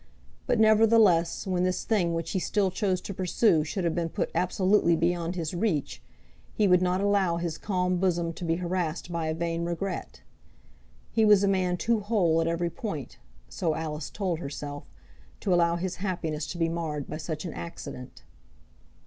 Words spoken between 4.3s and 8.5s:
absolutely beyond his reach, he would not allow his calm bosom to